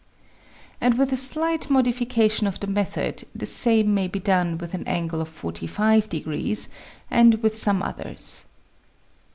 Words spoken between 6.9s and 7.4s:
and